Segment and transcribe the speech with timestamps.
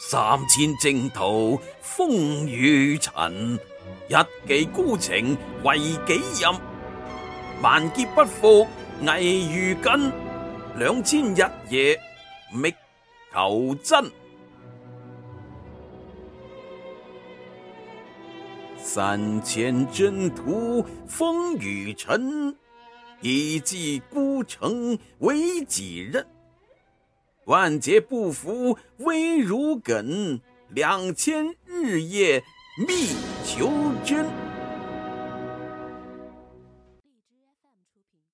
[0.00, 3.58] 三千征途风雨尘，
[4.06, 4.14] 一
[4.46, 6.54] 骑孤情为己任。
[7.60, 8.64] 万劫不复
[9.02, 10.12] 危如根，
[10.76, 12.00] 两千日夜
[12.52, 12.72] 觅
[13.32, 14.08] 求真。
[18.76, 22.56] 三千征途风雨尘，
[23.20, 26.24] 一骑孤城为己任。
[27.48, 32.44] 万劫不复危如梗，两千日夜
[32.86, 33.08] 觅
[33.42, 33.70] 求
[34.04, 34.26] 真。